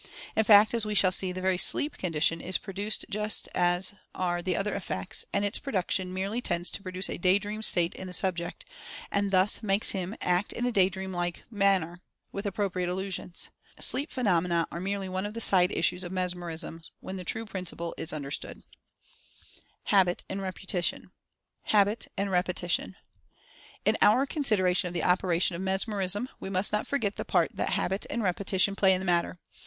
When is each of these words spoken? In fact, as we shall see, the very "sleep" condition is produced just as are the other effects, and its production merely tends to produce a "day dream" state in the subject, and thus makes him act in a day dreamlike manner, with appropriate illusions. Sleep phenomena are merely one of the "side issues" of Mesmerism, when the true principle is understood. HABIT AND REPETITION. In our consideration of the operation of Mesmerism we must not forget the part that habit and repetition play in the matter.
In 0.35 0.43
fact, 0.43 0.73
as 0.73 0.83
we 0.83 0.95
shall 0.95 1.11
see, 1.11 1.31
the 1.31 1.41
very 1.43 1.59
"sleep" 1.59 1.95
condition 1.95 2.41
is 2.41 2.57
produced 2.57 3.05
just 3.07 3.47
as 3.53 3.93
are 4.15 4.41
the 4.41 4.55
other 4.55 4.73
effects, 4.73 5.25
and 5.31 5.45
its 5.45 5.59
production 5.59 6.11
merely 6.11 6.41
tends 6.41 6.71
to 6.71 6.81
produce 6.81 7.07
a 7.07 7.19
"day 7.19 7.37
dream" 7.37 7.61
state 7.61 7.93
in 7.93 8.07
the 8.07 8.11
subject, 8.13 8.65
and 9.11 9.29
thus 9.29 9.61
makes 9.61 9.91
him 9.91 10.15
act 10.19 10.53
in 10.53 10.65
a 10.65 10.71
day 10.71 10.89
dreamlike 10.89 11.43
manner, 11.51 12.01
with 12.31 12.47
appropriate 12.47 12.89
illusions. 12.89 13.49
Sleep 13.79 14.09
phenomena 14.11 14.67
are 14.71 14.79
merely 14.79 15.07
one 15.07 15.23
of 15.27 15.35
the 15.35 15.39
"side 15.39 15.71
issues" 15.71 16.03
of 16.03 16.11
Mesmerism, 16.11 16.81
when 16.99 17.17
the 17.17 17.23
true 17.23 17.45
principle 17.45 17.93
is 17.95 18.11
understood. 18.11 18.63
HABIT 19.89 20.23
AND 20.27 20.41
REPETITION. 20.41 21.11
In 23.85 23.97
our 24.01 24.25
consideration 24.25 24.87
of 24.87 24.95
the 24.95 25.03
operation 25.03 25.55
of 25.55 25.61
Mesmerism 25.61 26.27
we 26.39 26.49
must 26.49 26.71
not 26.71 26.87
forget 26.87 27.17
the 27.17 27.23
part 27.23 27.51
that 27.55 27.69
habit 27.73 28.07
and 28.09 28.23
repetition 28.23 28.75
play 28.75 28.95
in 28.95 28.99
the 28.99 29.05
matter. 29.05 29.37